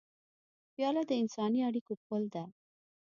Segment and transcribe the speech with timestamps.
[0.73, 2.43] پیاله د انساني اړیکو پُل ده.